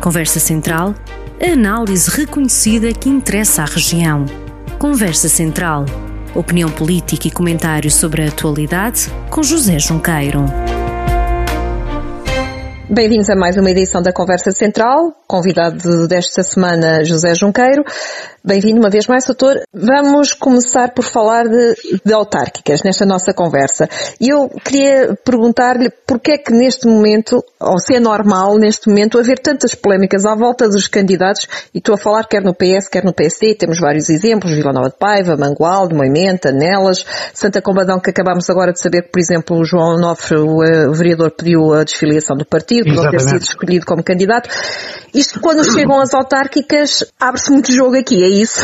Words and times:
Conversa 0.00 0.38
Central, 0.38 0.94
a 1.40 1.52
análise 1.52 2.08
reconhecida 2.08 2.92
que 2.92 3.08
interessa 3.08 3.62
à 3.62 3.64
região. 3.64 4.24
Conversa 4.78 5.28
Central, 5.28 5.86
opinião 6.36 6.70
política 6.70 7.26
e 7.26 7.30
comentário 7.32 7.90
sobre 7.90 8.22
a 8.22 8.28
atualidade 8.28 9.10
com 9.28 9.42
José 9.42 9.76
Junqueiro. 9.80 10.44
Bem-vindos 12.88 13.28
a 13.28 13.34
mais 13.34 13.56
uma 13.56 13.70
edição 13.70 14.00
da 14.00 14.12
Conversa 14.12 14.52
Central. 14.52 15.17
Convidado 15.28 16.08
desta 16.08 16.42
semana, 16.42 17.04
José 17.04 17.34
Junqueiro. 17.34 17.84
Bem-vindo 18.42 18.80
uma 18.80 18.88
vez 18.88 19.06
mais, 19.06 19.26
doutor. 19.26 19.60
Vamos 19.74 20.32
começar 20.32 20.94
por 20.94 21.04
falar 21.04 21.44
de, 21.46 22.00
de 22.02 22.12
autárquicas 22.14 22.82
nesta 22.82 23.04
nossa 23.04 23.34
conversa. 23.34 23.86
E 24.18 24.30
eu 24.32 24.48
queria 24.64 25.14
perguntar-lhe 25.22 25.90
porquê 26.06 26.32
é 26.32 26.38
que 26.38 26.50
neste 26.50 26.86
momento, 26.86 27.44
ou 27.60 27.78
se 27.78 27.94
é 27.94 28.00
normal 28.00 28.56
neste 28.56 28.88
momento, 28.88 29.18
haver 29.18 29.38
tantas 29.38 29.74
polémicas 29.74 30.24
à 30.24 30.34
volta 30.34 30.66
dos 30.66 30.88
candidatos, 30.88 31.46
e 31.74 31.78
estou 31.78 31.94
a 31.94 31.98
falar 31.98 32.24
quer 32.24 32.42
no 32.42 32.54
PS, 32.54 32.88
quer 32.90 33.04
no 33.04 33.12
PSD, 33.12 33.54
temos 33.54 33.78
vários 33.78 34.08
exemplos, 34.08 34.54
Vila 34.54 34.72
Nova 34.72 34.88
de 34.88 34.96
Paiva, 34.96 35.36
Mangualde, 35.36 35.94
Moimenta, 35.94 36.50
Nelas, 36.50 37.04
Santa 37.34 37.60
Combadão, 37.60 38.00
que 38.00 38.08
acabámos 38.08 38.48
agora 38.48 38.72
de 38.72 38.80
saber 38.80 39.02
que, 39.02 39.10
por 39.10 39.20
exemplo, 39.20 39.58
o 39.58 39.64
João 39.64 39.96
Onofre, 39.96 40.38
o, 40.38 40.64
eh, 40.64 40.88
o 40.88 40.94
vereador, 40.94 41.32
pediu 41.32 41.74
a 41.74 41.84
desfiliação 41.84 42.34
do 42.34 42.46
partido, 42.46 42.86
por 42.86 42.94
não 42.94 43.10
ter 43.10 43.20
sido 43.20 43.42
escolhido 43.42 43.84
como 43.84 44.02
candidato. 44.02 44.48
Isto, 45.18 45.40
quando 45.40 45.64
chegam 45.64 46.00
as 46.00 46.14
autárquicas, 46.14 47.04
abre-se 47.18 47.50
muito 47.50 47.72
jogo 47.72 47.96
aqui, 47.96 48.22
é 48.22 48.28
isso? 48.28 48.60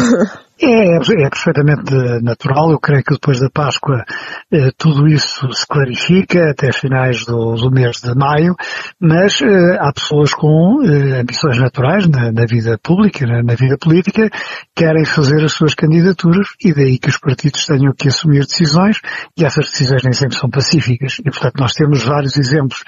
É, 0.61 0.97
é 0.97 1.31
perfeitamente 1.31 1.93
natural. 2.23 2.71
Eu 2.71 2.79
creio 2.79 3.03
que 3.03 3.15
depois 3.15 3.41
da 3.41 3.51
Páscoa 3.51 4.05
eh, 4.53 4.71
tudo 4.79 5.09
isso 5.09 5.53
se 5.53 5.67
clarifica 5.67 6.51
até 6.51 6.73
finais 6.73 7.25
do, 7.25 7.57
do 7.57 7.73
mês 7.73 7.97
de 8.01 8.15
maio, 8.15 8.55
mas 9.01 9.43
eh, 9.43 9.77
há 9.81 9.93
pessoas 9.93 10.33
com 10.33 10.81
eh, 10.85 11.21
ambições 11.21 11.59
naturais 11.59 12.07
na, 12.09 12.31
na 12.31 12.47
vida 12.47 12.79
pública, 12.81 13.27
na, 13.27 13.43
na, 13.43 13.55
vida 13.57 13.77
política, 13.77 14.31
querem 14.77 15.05
fazer 15.05 15.45
as 15.45 15.53
suas 15.53 15.75
candidaturas 15.75 16.47
e 16.65 16.73
daí 16.73 16.99
que 16.99 17.09
os 17.09 17.19
partidos 17.19 17.67
tenham 17.67 17.93
que 17.93 18.07
assumir 18.07 18.47
decisões 18.47 19.01
e 19.37 19.45
essas 19.45 19.71
decisões 19.71 20.05
nem 20.05 20.13
sempre 20.13 20.39
são 20.39 20.49
pacíficas. 20.49 21.17
E 21.19 21.31
portanto 21.31 21.59
nós 21.59 21.73
temos 21.73 22.05
vários 22.05 22.37
exemplos 22.37 22.85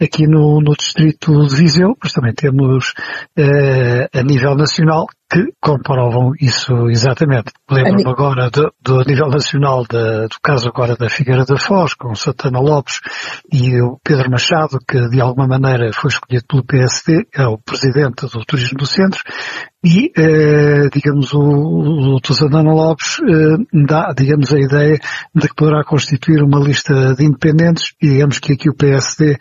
aqui 0.00 0.26
no, 0.26 0.62
no 0.62 0.74
distrito 0.74 1.46
de 1.46 1.54
Viseu, 1.54 1.94
mas 2.02 2.12
também 2.14 2.32
temos 2.32 2.94
eh, 3.36 4.08
a 4.10 4.22
nível 4.22 4.54
nacional 4.54 5.06
que 5.30 5.52
comprovam 5.60 6.32
isso 6.40 6.90
exatamente. 6.90 7.52
Lembro-me 7.70 8.04
agora 8.04 8.50
do, 8.50 8.72
do, 8.82 9.04
nível 9.04 9.28
nacional 9.28 9.84
de, 9.84 10.26
do 10.26 10.40
caso 10.42 10.68
agora 10.68 10.96
da 10.96 11.08
Figueira 11.08 11.44
da 11.44 11.56
Foz, 11.56 11.94
com 11.94 12.12
Santana 12.16 12.58
Lopes 12.58 12.98
e 13.52 13.80
o 13.80 14.00
Pedro 14.02 14.28
Machado, 14.28 14.78
que 14.86 15.08
de 15.08 15.20
alguma 15.20 15.46
maneira 15.46 15.92
foi 15.92 16.10
escolhido 16.10 16.44
pelo 16.48 16.64
PSD, 16.64 17.28
é 17.32 17.46
o 17.46 17.58
presidente 17.58 18.26
do 18.26 18.44
Turismo 18.44 18.78
do 18.78 18.86
Centro, 18.86 19.22
e, 19.82 20.12
eh, 20.14 20.90
digamos, 20.92 21.32
o, 21.32 21.40
o 21.40 22.20
Tuzanano 22.20 22.74
Lopes 22.74 23.16
eh, 23.20 23.86
dá, 23.86 24.12
digamos, 24.14 24.52
a 24.52 24.58
ideia 24.58 24.98
de 25.34 25.48
que 25.48 25.54
poderá 25.54 25.82
constituir 25.82 26.42
uma 26.42 26.60
lista 26.60 27.14
de 27.14 27.24
independentes 27.24 27.94
e 28.00 28.10
digamos 28.10 28.38
que 28.38 28.52
aqui 28.52 28.68
o 28.68 28.74
PSD 28.74 29.38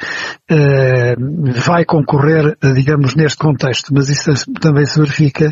eh, 0.50 1.16
vai 1.58 1.84
concorrer, 1.84 2.58
digamos, 2.74 3.16
neste 3.16 3.38
contexto, 3.38 3.94
mas 3.94 4.08
isso 4.08 4.32
também 4.62 4.86
se 4.86 5.00
verifica 5.00 5.52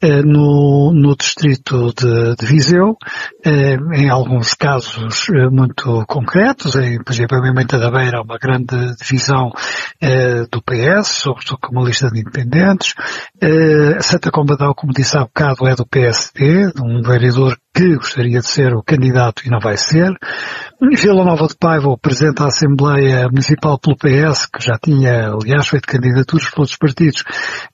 eh, 0.00 0.22
no, 0.22 0.92
no 0.92 1.16
distrito 1.16 1.92
de, 1.94 2.34
de 2.34 2.46
Viseu, 2.46 2.96
eh, 3.44 3.76
em 3.94 4.10
alguns 4.10 4.54
casos 4.54 5.28
eh, 5.30 5.48
muito 5.48 6.04
concretos, 6.08 6.74
em, 6.74 7.02
por 7.04 7.12
exemplo, 7.12 7.38
em 7.38 7.54
Menta 7.54 7.78
da 7.78 7.88
Beira 7.88 8.22
uma 8.22 8.38
grande 8.38 8.96
divisão 8.96 9.52
do 10.50 10.60
PS, 10.62 11.08
sobretudo 11.08 11.58
com 11.60 11.72
uma 11.72 11.86
lista 11.86 12.10
de 12.10 12.20
independentes, 12.20 12.94
Santa 14.24 14.30
Combadão, 14.30 14.72
como 14.74 14.90
disse 14.90 15.18
há 15.18 15.20
bocado, 15.20 15.68
é 15.68 15.74
do 15.74 15.84
PSD, 15.84 16.72
um 16.82 17.02
vereador 17.02 17.58
que 17.74 17.94
gostaria 17.96 18.40
de 18.40 18.46
ser 18.46 18.72
o 18.74 18.82
candidato 18.82 19.42
e 19.44 19.50
não 19.50 19.60
vai 19.60 19.76
ser. 19.76 20.14
Vila 20.80 21.26
Nova 21.26 21.46
de 21.46 21.54
Paiva, 21.54 21.90
o 21.90 21.98
Presidente 21.98 22.36
da 22.36 22.46
Assembleia 22.46 23.28
Municipal 23.28 23.78
pelo 23.78 23.98
PS, 23.98 24.46
que 24.46 24.64
já 24.64 24.78
tinha, 24.82 25.28
aliás, 25.28 25.68
feito 25.68 25.86
candidaturas 25.86 26.48
por 26.48 26.60
outros 26.60 26.78
partidos, 26.78 27.22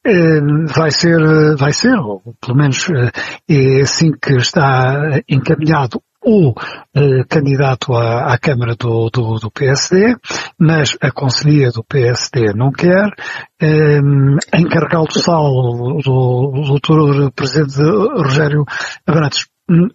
eh, 0.04 0.41
vai 0.74 0.91
ser, 0.91 1.20
vai 1.56 1.72
ser, 1.72 1.97
ou 1.97 2.20
pelo 2.41 2.56
menos 2.56 2.84
eh, 2.91 3.12
é 3.48 3.82
assim 3.82 4.10
que 4.20 4.34
está 4.34 5.20
encaminhado 5.28 6.03
o 6.25 6.54
eh, 6.94 7.25
candidato 7.28 7.94
à, 7.94 8.32
à 8.32 8.38
Câmara 8.38 8.75
do, 8.76 9.08
do, 9.10 9.38
do, 9.38 9.50
PSD, 9.50 10.16
mas 10.58 10.97
a 11.00 11.10
Conselhia 11.10 11.70
do 11.70 11.82
PSD 11.82 12.53
não 12.54 12.70
quer. 12.70 13.10
Eh, 13.60 14.00
do 15.04 15.19
Sal, 15.19 15.44
o, 15.44 16.00
o, 16.06 16.60
o 16.60 16.66
doutor 16.66 17.32
Presidente 17.32 17.80
Rogério 17.82 18.64
Abrantes 19.06 19.47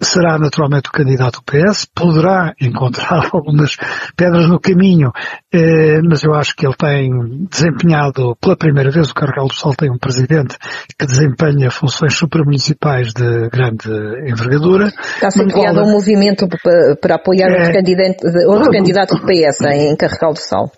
será 0.02 0.38
naturalmente 0.38 0.90
o 0.90 0.92
candidato 0.92 1.40
do 1.40 1.44
PS, 1.44 1.86
poderá 1.94 2.54
encontrar 2.62 3.30
algumas 3.34 3.76
pedras 4.16 4.48
no 4.48 4.60
caminho, 4.60 5.12
eh, 5.54 6.02
mas 6.02 6.24
eu 6.24 6.34
acho 6.34 6.56
que 6.56 6.66
ele 6.66 6.76
tem 6.76 7.48
desempenhado, 7.50 8.36
pela 8.40 8.56
primeira 8.56 8.90
vez, 8.90 9.10
o 9.10 9.14
Carregal 9.14 9.48
do 9.48 9.54
Sol 9.54 9.74
tem 9.76 9.92
um 9.92 9.98
presidente 9.98 10.58
que 10.98 11.06
desempenha 11.06 11.70
funções 11.70 12.16
supramunicipais 12.16 13.14
de 13.14 13.50
grande 13.50 13.90
envergadura. 14.30 14.88
Está 14.88 15.28
a 15.28 15.32
ser 15.32 15.48
criado 15.48 15.82
um 15.82 15.92
movimento 15.92 16.48
para, 16.48 16.96
para 16.96 17.16
apoiar 17.16 17.50
é, 17.50 17.60
outro, 17.60 17.74
candidato, 17.74 18.28
outro 18.48 18.72
candidato 18.72 19.16
do 19.16 19.26
PS 19.26 19.62
em 19.62 19.96
Carregal 19.96 20.34
do 20.34 20.40
Sol. 20.40 20.72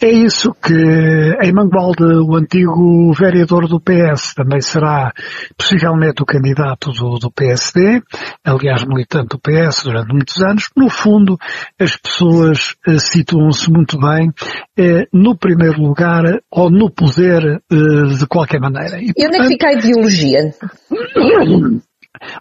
É 0.00 0.08
isso 0.08 0.52
que 0.54 0.74
em 1.42 1.52
Mangualde, 1.52 2.04
o 2.04 2.34
antigo 2.36 3.12
vereador 3.12 3.68
do 3.68 3.80
PS 3.80 4.34
também 4.34 4.60
será 4.60 5.12
possivelmente 5.56 6.22
o 6.22 6.26
candidato 6.26 6.90
do, 6.92 7.18
do 7.18 7.30
PSD 7.30 8.02
aliás 8.44 8.84
militante 8.84 9.28
do 9.28 9.38
PS 9.38 9.84
durante 9.84 10.12
muitos 10.12 10.40
anos, 10.42 10.70
no 10.76 10.88
fundo 10.88 11.38
as 11.78 11.96
pessoas 11.96 12.74
eh, 12.86 12.98
situam-se 12.98 13.70
muito 13.70 13.98
bem 13.98 14.32
eh, 14.76 15.06
no 15.12 15.36
primeiro 15.36 15.80
lugar 15.80 16.24
ou 16.50 16.70
no 16.70 16.90
poder 16.90 17.62
eh, 17.70 18.16
de 18.18 18.26
qualquer 18.26 18.60
maneira. 18.60 19.00
E, 19.00 19.12
e 19.16 19.26
onde 19.26 19.36
é 19.36 19.40
que 19.40 19.48
fica 19.48 19.68
a 19.68 19.72
ideologia? 19.72 20.54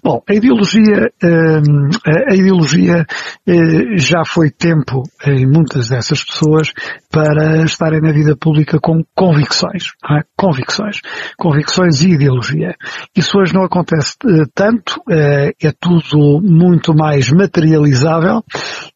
Bom, 0.03 0.21
a 0.27 0.33
ideologia, 0.33 1.11
hum, 1.23 1.89
a 2.05 2.33
ideologia 2.33 3.05
eh, 3.45 3.97
já 3.97 4.23
foi 4.25 4.49
tempo 4.49 5.03
em 5.25 5.45
muitas 5.45 5.89
dessas 5.89 6.23
pessoas 6.23 6.71
para 7.11 7.63
estarem 7.63 8.01
na 8.01 8.11
vida 8.11 8.35
pública 8.35 8.79
com 8.79 9.03
convicções, 9.15 9.83
é? 10.09 10.21
convicções, 10.37 10.99
convicções 11.37 12.01
e 12.01 12.11
ideologia. 12.11 12.75
Isso 13.15 13.37
hoje 13.37 13.53
não 13.53 13.63
acontece 13.63 14.15
eh, 14.25 14.45
tanto, 14.53 15.01
eh, 15.09 15.51
é 15.61 15.71
tudo 15.79 16.41
muito 16.41 16.93
mais 16.95 17.29
materializável 17.29 18.43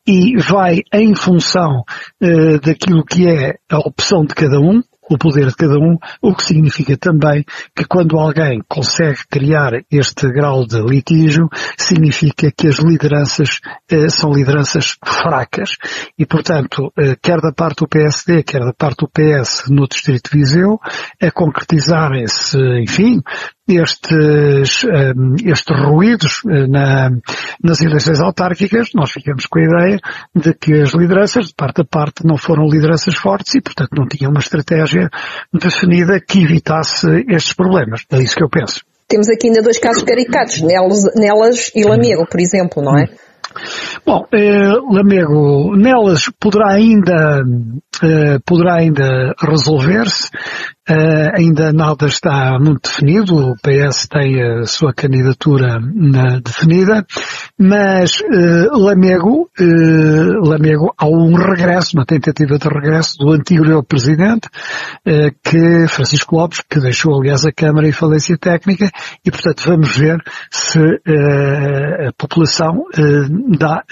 e 0.08 0.38
vai 0.38 0.82
em 0.94 1.14
função 1.14 1.84
daquilo 2.66 3.06
que 3.06 3.28
é 3.28 3.56
a 3.72 3.78
opção 3.78 4.26
de 4.26 4.34
cada 4.34 4.59
um, 4.59 4.82
o 5.12 5.18
poder 5.18 5.48
de 5.48 5.56
cada 5.56 5.78
um, 5.78 5.98
o 6.22 6.34
que 6.34 6.44
significa 6.44 6.96
também 6.98 7.44
que 7.76 7.86
quando 7.86 8.18
alguém 8.18 8.62
consegue 8.68 9.20
criar 9.30 9.74
este 9.92 10.32
grau 10.32 10.66
de 10.66 10.82
litígio, 10.82 11.50
significa 11.78 12.50
que 12.50 12.68
as 12.68 12.78
lideranças 12.78 13.60
eh, 13.90 14.10
são 14.10 14.32
lideranças 14.32 14.98
fracas. 15.04 15.76
E, 16.18 16.26
portanto, 16.26 16.94
eh, 16.98 17.18
quer 17.22 17.42
da 17.42 17.52
parte 17.52 17.80
do 17.80 17.90
PSD, 17.90 18.44
quer 18.44 18.62
da 18.62 18.74
parte 18.74 19.00
do 19.00 19.10
PS 19.10 19.70
no 19.70 19.86
Distrito 19.86 20.32
de 20.32 20.38
Viseu, 20.38 20.80
a 21.22 21.30
concretizarem-se, 21.30 22.58
enfim, 22.82 23.22
estes, 23.78 24.84
um, 24.84 25.36
estes 25.46 25.80
ruídos 25.80 26.42
eh, 26.48 26.68
na, 26.68 27.09
nas 27.64 27.82
eleições 27.82 28.20
autárquicas, 28.20 28.90
nós 28.94 29.12
ficamos 29.12 29.46
com 29.46 29.59
a 29.59 29.64
ideia 29.64 30.00
de 30.36 30.54
que 30.54 30.82
as 30.82 30.94
lideranças, 30.94 31.48
de 31.48 31.54
parte 31.54 31.82
a 31.82 31.86
parte, 31.86 32.26
não 32.26 32.38
foram 32.38 32.68
lideranças 32.68 33.16
fortes 33.16 33.56
e, 33.56 33.62
portanto, 33.62 33.91
não 33.97 34.08
tinham 34.08 34.32
uma 34.32 34.40
estratégia 34.40 35.09
definida 35.53 36.20
que 36.20 36.44
evitasse 36.44 37.08
estes 37.29 37.53
problemas. 37.53 38.06
É 38.12 38.20
isso 38.20 38.35
que 38.35 38.44
eu 38.44 38.50
penso. 38.50 38.82
Temos 39.08 39.28
aqui 39.29 39.47
ainda 39.47 39.62
dois 39.62 39.78
casos 39.78 40.03
caricatos, 40.03 40.62
Nelas, 40.62 41.03
Nelas 41.16 41.72
e 41.76 41.84
Lamego, 41.84 42.26
por 42.26 42.40
exemplo, 42.40 42.82
não 42.82 42.97
é? 42.97 43.09
Bom, 44.06 44.26
eh, 44.34 44.72
Lamego, 44.90 45.76
nelas 45.76 46.29
poderá 46.40 46.73
ainda, 46.73 47.44
eh, 48.02 48.40
poderá 48.46 48.76
ainda 48.76 49.35
resolver-se, 49.40 50.29
Uh, 50.91 51.32
ainda 51.38 51.72
nada 51.72 52.05
está 52.05 52.59
muito 52.59 52.90
definido, 52.90 53.38
o 53.38 53.55
PS 53.55 54.09
tem 54.09 54.41
a 54.41 54.66
sua 54.66 54.93
candidatura 54.93 55.79
na, 55.79 56.40
definida, 56.40 57.05
mas 57.58 58.20
uh, 58.20 58.78
Lamego, 58.78 59.49
Lamego 60.43 60.93
há 60.97 61.08
um 61.08 61.34
regresso, 61.34 61.96
uma 61.96 62.05
tentativa 62.05 62.58
de 62.58 62.67
regresso 62.67 63.17
do 63.20 63.32
antigo 63.32 63.82
presidente, 63.84 64.49
que 65.43 65.88
Francisco 65.88 66.35
Lopes, 66.35 66.61
que 66.70 66.79
deixou 66.79 67.17
aliás 67.17 67.46
a 67.46 67.52
Câmara 67.52 67.87
em 67.87 67.91
falência 67.91 68.37
técnica, 68.37 68.90
e 69.23 69.32
portanto 69.32 69.64
vamos 69.66 69.96
ver 69.96 70.22
se 70.49 70.79
a 70.79 72.11
população 72.17 72.84
dá, 73.58 73.84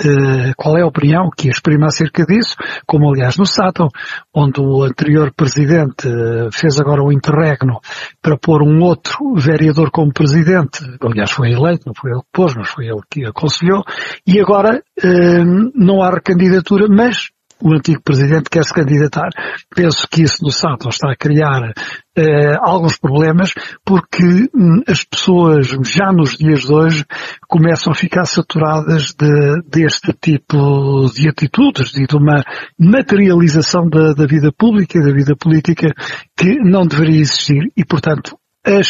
qual 0.58 0.78
é 0.78 0.82
a 0.82 0.88
opinião 0.88 1.30
que 1.36 1.50
exprima 1.50 1.88
acerca 1.88 2.26
disso, 2.26 2.56
como 2.88 3.10
aliás 3.10 3.38
no 3.38 3.46
Sátão, 3.46 3.88
onde 4.34 4.60
o 4.60 4.84
anterior 4.84 5.32
presidente 5.36 6.10
fez 6.52 6.80
agora 6.80 6.89
agora 6.90 7.04
um 7.04 7.12
interregno 7.12 7.80
para 8.22 8.38
pôr 8.38 8.64
um 8.64 8.82
outro 8.82 9.36
vereador 9.36 9.92
como 9.92 10.12
presidente. 10.12 10.80
Aliás, 11.02 11.32
foi 11.32 11.52
eleito, 11.52 11.84
não 11.86 11.94
foi 11.94 12.12
ele 12.12 12.22
que 12.22 12.28
pôs, 12.34 12.56
mas 12.56 12.68
foi 12.68 12.88
ele 12.88 13.02
que 13.10 13.26
aconselhou. 13.26 13.84
E 14.26 14.40
agora 14.40 14.82
eh, 15.02 15.44
não 15.76 16.02
há 16.02 16.10
recandidatura, 16.10 16.88
mas 16.90 17.30
o 17.62 17.74
antigo 17.74 18.02
presidente 18.02 18.50
quer 18.50 18.64
se 18.64 18.74
candidatar. 18.74 19.30
Penso 19.76 20.08
que 20.08 20.24
isso 20.24 20.44
no 20.44 20.52
Santos 20.52 20.96
está 20.96 21.12
a 21.12 21.16
criar 21.16 21.74
eh, 22.16 22.56
alguns 22.62 22.98
problemas 22.98 23.54
porque 23.86 24.24
hum, 24.56 24.82
as 24.88 25.04
pessoas 25.04 25.68
já 25.86 26.12
nos 26.12 26.38
dias 26.38 26.62
de 26.62 26.74
hoje 26.74 27.06
começam 27.48 27.92
a 27.92 27.96
ficar 27.96 28.26
saturadas 28.26 29.14
de, 29.14 29.62
deste 29.68 30.14
tipo 30.14 31.06
de 31.14 31.30
atitudes 31.30 31.96
e 31.96 32.06
de 32.06 32.16
uma 32.16 32.44
materialização 32.78 33.88
da, 33.90 34.14
da 34.14 34.26
vida 34.26 34.52
pública 34.52 34.98
e 34.98 35.04
da 35.04 35.12
vida 35.12 35.36
política 35.36 35.94
que 36.38 36.56
não 36.60 36.86
deveria 36.86 37.22
existir 37.22 37.72
e, 37.76 37.86
portanto, 37.86 38.38
as 38.66 38.90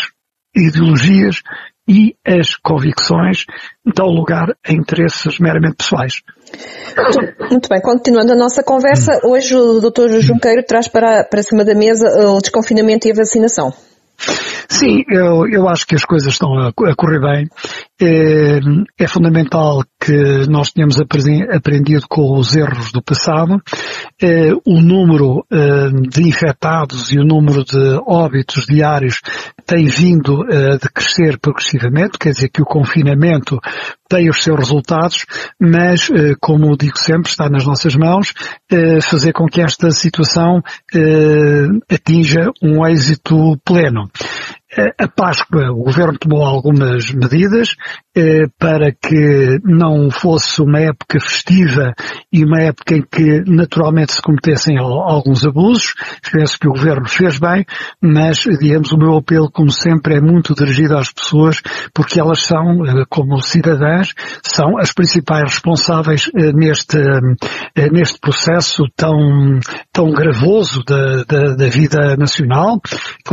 ideologias 0.56 1.42
e 1.89 2.15
as 2.24 2.56
convicções 2.56 3.45
dão 3.83 4.06
lugar 4.06 4.56
a 4.63 4.71
interesses 4.71 5.39
meramente 5.39 5.77
pessoais. 5.77 6.21
Muito 7.50 7.68
bem, 7.68 7.81
continuando 7.81 8.33
a 8.33 8.36
nossa 8.36 8.63
conversa, 8.63 9.19
hoje 9.24 9.56
o 9.56 9.80
Dr. 9.80 10.19
Junqueiro 10.21 10.63
traz 10.63 10.88
para, 10.88 11.24
para 11.24 11.41
cima 11.41 11.65
da 11.65 11.74
mesa 11.74 12.06
o 12.27 12.39
desconfinamento 12.39 13.07
e 13.07 13.12
a 13.12 13.15
vacinação. 13.15 13.74
Sim, 14.68 15.03
eu, 15.09 15.47
eu 15.50 15.68
acho 15.68 15.88
que 15.88 15.95
as 15.95 16.06
coisas 16.06 16.31
estão 16.31 16.53
a, 16.53 16.68
a 16.69 16.95
correr 16.95 17.19
bem. 17.19 17.47
É, 18.01 18.60
é, 18.98 19.07
fundamental 19.07 19.84
que 20.00 20.48
nós 20.48 20.72
tenhamos 20.72 20.98
aprendido 21.01 22.06
com 22.07 22.40
os 22.40 22.56
erros 22.56 22.94
do 22.94 23.04
passado. 23.04 23.62
É, 24.22 24.54
o 24.66 24.80
número 24.80 25.46
é, 25.51 25.90
de 26.07 26.24
infectados 26.24 27.12
e 27.12 27.19
o 27.19 27.25
número 27.25 27.66
de 27.66 28.00
óbitos 28.07 28.66
diários 28.66 29.19
tem 29.66 29.86
vindo 29.88 30.50
é, 30.50 30.78
de 30.78 30.90
crescer 30.94 31.38
progressivamente, 31.40 32.18
quer 32.18 32.30
dizer 32.30 32.48
que 32.48 32.62
o 32.62 32.66
confinamento 32.66 33.60
tem 34.07 34.30
os 34.30 34.42
seus 34.42 34.57
resultados, 34.57 35.25
mas, 35.62 36.10
como 36.40 36.75
digo 36.75 36.98
sempre, 36.98 37.30
está 37.30 37.48
nas 37.48 37.63
nossas 37.63 37.96
mãos 37.96 38.34
fazer 39.04 39.34
com 39.34 39.46
que 39.46 39.62
esta 39.62 39.92
situação 39.92 40.63
atinja 41.88 42.50
um 42.60 42.84
êxito 42.88 43.56
pleno. 43.63 44.10
A 45.00 45.07
Páscoa, 45.07 45.71
o 45.71 45.83
Governo 45.83 46.19
tomou 46.19 46.44
algumas 46.45 47.12
medidas 47.12 47.75
eh, 48.16 48.45
para 48.60 48.92
que 48.92 49.60
não 49.63 50.12
fosse 50.12 50.62
uma 50.62 50.80
época 50.80 51.19
festiva 51.19 51.95
e 52.31 52.45
uma 52.45 52.62
época 52.62 52.95
em 52.95 53.01
que 53.01 53.42
naturalmente 53.48 54.13
se 54.13 54.21
cometessem 54.21 54.77
alguns 54.77 55.44
abusos. 55.44 55.95
Penso 56.31 56.60
que 56.60 56.68
o 56.68 56.74
Governo 56.74 57.10
fez 57.10 57.39
bem, 57.39 57.66
mas, 58.00 58.44
digamos, 58.60 58.92
o 58.92 58.98
meu 58.98 59.18
apelo, 59.18 59.50
como 59.51 59.71
sempre, 59.71 60.18
é 60.18 60.21
muito 60.21 60.54
dirigido 60.54 60.95
às 60.98 61.12
pessoas, 61.12 61.62
porque 61.92 62.19
elas 62.19 62.44
são, 62.44 62.86
eh, 62.86 63.06
como 63.10 63.42
cidadãs, 63.42 64.13
são 64.44 64.77
as 64.77 64.94
principais 64.94 65.45
responsáveis 65.45 66.30
eh, 66.36 66.51
neste, 66.54 67.00
neste 67.92 68.19
processo 68.19 68.83
tão, 68.95 69.18
tão 69.92 70.12
gravoso 70.12 70.83
da, 70.83 71.24
da, 71.24 71.56
da 71.56 71.69
vida 71.69 72.15
nacional, 72.18 72.80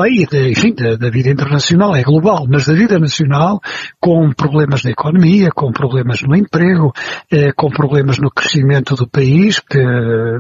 e, 0.07 0.51
enfim, 0.51 0.75
da, 0.75 0.97
da 0.97 1.11
vida 1.11 1.26
internacional, 1.31 1.95
é 1.95 2.03
global, 2.03 2.47
mas 2.49 2.67
da 2.67 2.75
vida 2.75 2.99
nacional, 2.99 3.61
com 4.01 4.31
problemas 4.33 4.83
na 4.85 4.91
economia, 4.91 5.51
com 5.55 5.73
problemas 5.73 6.23
no 6.23 6.35
emprego, 6.37 6.93
eh, 7.31 7.53
com 7.53 7.69
problemas 7.71 8.19
no 8.19 8.31
crescimento 8.31 8.95
do 8.95 9.09
país, 9.09 9.59
que, 9.61 9.79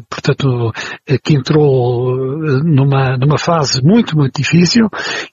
portanto, 0.08 0.72
eh, 1.06 1.18
que 1.18 1.34
entrou 1.34 2.14
eh, 2.14 2.60
numa, 2.64 3.16
numa 3.16 3.38
fase 3.38 3.82
muito, 3.82 4.16
muito 4.16 4.40
difícil, 4.40 4.88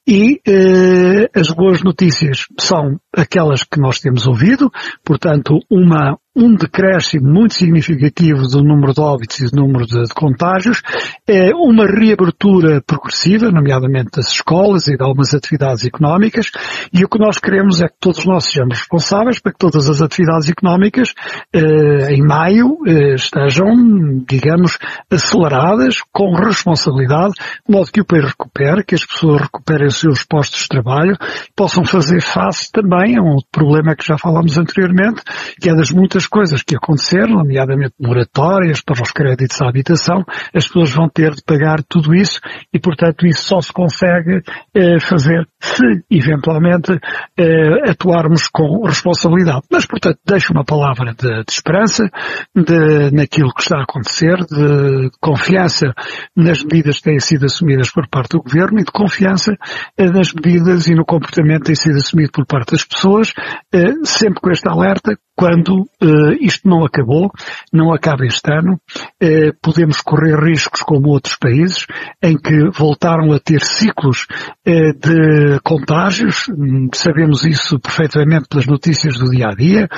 e 0.08 0.40
eh, 0.48 1.30
as 1.36 1.50
boas 1.50 1.82
notícias 1.84 2.46
são 2.60 3.00
aquelas 3.16 3.64
que 3.64 3.80
nós 3.80 4.00
temos 4.00 4.28
ouvido, 4.28 4.72
portanto, 5.06 5.60
uma, 5.70 6.18
um 6.36 6.56
decréscimo 6.56 7.32
muito 7.32 7.54
significativo 7.54 8.48
do 8.48 8.64
número 8.64 8.94
de 8.94 9.00
óbitos 9.00 9.40
e 9.40 9.46
do 9.52 9.62
número 9.62 9.86
de, 9.86 10.04
contágios, 10.16 10.82
é 11.28 11.54
uma 11.54 11.86
reabertura 11.86 12.82
progressiva, 12.82 13.52
nomeadamente 13.52 14.12
das 14.16 14.30
escolas 14.30 14.88
e 14.88 14.98
de 14.98 15.04
algumas 15.04 15.34
atividades 15.34 15.86
económicas, 15.86 16.50
e 16.92 17.04
o 17.06 17.08
que 17.08 17.20
nós 17.20 17.38
queremos 17.38 17.82
é 17.82 17.88
que 17.88 17.96
todos 18.00 18.26
nós 18.26 18.46
sejamos 18.46 18.80
responsáveis 18.80 19.40
para 19.40 19.52
que 19.52 19.60
todas 19.60 19.88
as 19.88 20.02
atividades 20.02 20.50
económicas 20.50 21.14
eh, 21.54 22.14
em 22.14 22.22
maio 22.26 22.80
eh, 22.88 23.14
estejam, 23.14 24.24
digamos, 24.28 24.80
aceleradas 25.12 25.98
com 26.12 26.34
responsabilidade, 26.34 27.34
de 27.34 27.76
modo 27.76 27.92
que 27.92 28.02
o 28.02 28.06
país 28.06 28.26
recupere, 28.26 28.84
que 28.84 28.96
as 28.96 29.06
pessoas 29.06 29.44
recuperem 29.44 29.88
os 29.88 30.00
seus 30.00 30.24
postos 30.24 30.64
de 30.64 30.70
trabalho, 30.70 31.16
possam 31.56 31.86
fazer 31.86 32.22
face 32.22 32.72
também 32.72 33.18
a 33.18 33.22
um 33.22 33.38
problema 33.52 33.96
que 33.96 34.06
já 34.06 34.18
falámos 34.18 34.58
anteriormente, 34.58 35.22
que 35.62 35.70
é 35.70 35.76
das 35.76 35.92
muitas 35.92 36.23
muitas 36.24 36.28
coisas 36.28 36.64
que 36.64 36.76
aconteceram, 36.76 37.38
nomeadamente 37.38 37.94
moratórias 38.00 38.82
para 38.82 39.02
os 39.02 39.12
créditos 39.12 39.62
à 39.62 39.70
habitação, 39.70 40.24
as 40.54 40.68
pessoas 40.68 40.92
vão 40.92 41.10
ter 41.10 41.34
de 41.34 41.44
pagar 41.44 41.84
tudo 41.84 42.14
isso 42.14 42.40
e, 42.74 42.80
portanto, 42.80 43.26
isso 43.26 43.44
só 43.44 43.62
se 43.62 43.72
consegue 43.72 44.42
eh, 44.74 45.00
fazer 45.00 45.48
se, 45.60 46.04
eventualmente, 46.10 46.98
eh, 47.38 47.90
atuarmos 47.90 48.48
com 48.48 48.86
responsabilidade. 48.86 49.62
Mas, 49.72 49.86
portanto, 49.86 50.20
deixo 50.26 50.54
uma 50.54 50.64
palavra 50.64 51.14
de, 51.14 51.44
de 51.44 51.52
esperança 51.52 52.10
de, 52.56 53.12
naquilo 53.12 53.54
que 53.54 53.62
está 53.62 53.80
a 53.80 53.84
acontecer, 53.84 54.38
de, 54.38 55.10
confiança 55.20 55.94
nas 56.36 56.64
medidas 56.64 56.98
que 56.98 57.04
têm 57.04 57.20
sido 57.20 57.46
assumidas 57.46 57.92
por 57.92 58.08
parte 58.08 58.32
do 58.32 58.44
Governo 58.44 58.80
e 58.80 58.84
de 58.84 58.92
confiança 58.92 59.56
eh, 59.98 60.06
nas 60.06 60.34
medidas 60.34 60.88
e 60.88 60.96
no 60.96 61.06
comportamento 61.06 61.62
que 61.62 61.68
tem 61.68 61.76
sido 61.76 61.98
assumido 61.98 62.32
por 62.32 62.46
parte 62.46 62.72
das 62.72 62.84
pessoas, 62.84 63.34
eh, 63.74 63.94
sempre 64.04 64.40
com 64.42 64.52
este 64.52 64.70
alerta, 64.70 65.18
quando 65.36 65.82
uh, 66.02 66.34
isto 66.40 66.68
não 66.68 66.86
acabou, 66.86 67.32
não 67.72 67.92
acaba 67.92 68.26
este 68.26 68.52
ano, 68.52 68.74
uh, 68.74 69.54
podemos 69.62 70.00
correr 70.02 70.38
riscos 70.40 70.82
como 70.82 71.10
outros 71.10 71.36
países, 71.38 71.86
em 72.22 72.38
que 72.38 72.70
voltaram 72.70 73.32
a 73.34 73.40
ter 73.40 73.62
ciclos 73.62 74.28
uh, 74.68 74.94
de 74.94 75.60
contágios, 75.64 76.46
hum, 76.50 76.90
sabemos 76.94 77.44
isso 77.46 77.80
perfeitamente 77.80 78.48
pelas 78.48 78.68
notícias 78.68 79.18
do 79.18 79.30
dia 79.32 79.48
a 79.48 79.56
dia, 79.56 79.90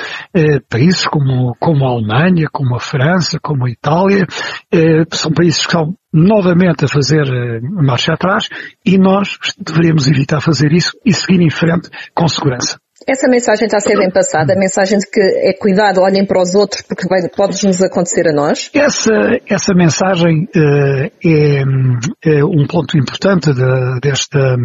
países 0.70 1.06
como, 1.08 1.56
como 1.60 1.86
a 1.86 1.92
Alemanha, 1.92 2.48
como 2.52 2.76
a 2.76 2.80
França, 2.80 3.40
como 3.42 3.66
a 3.66 3.70
Itália, 3.70 4.26
são 5.12 5.32
países 5.32 5.66
que 5.66 5.68
estão 5.68 5.96
novamente 6.14 6.86
a 6.86 6.88
fazer 6.88 7.62
marcha 7.62 8.14
atrás 8.14 8.48
e 8.86 8.98
nós 8.98 9.38
deveríamos 9.58 10.08
evitar 10.08 10.42
fazer 10.42 10.72
isso 10.72 10.92
e 11.06 11.14
seguir 11.14 11.42
em 11.42 11.50
frente 11.50 11.90
com 12.14 12.28
segurança. 12.28 12.80
Essa 13.08 13.28
mensagem 13.28 13.66
está 13.66 13.78
a 13.78 13.82
ser 13.82 13.96
bem 14.00 14.10
passada, 14.10 14.54
a 14.54 14.58
mensagem 14.58 14.98
de 14.98 15.06
que 15.06 15.22
é 15.22 15.54
cuidado, 15.54 16.02
olhem 16.02 16.26
para 16.26 16.42
os 16.42 16.56
outros 16.56 16.82
porque 16.82 17.08
pode-nos 17.36 17.80
acontecer 17.84 18.28
a 18.28 18.34
nós? 18.34 18.72
Essa, 18.74 19.14
essa 19.48 19.76
mensagem 19.76 20.46
uh, 20.46 21.12
é, 21.24 21.62
é, 22.26 22.44
um 22.44 22.66
ponto 22.66 22.98
importante 22.98 23.54
de, 23.54 24.00
desta, 24.02 24.58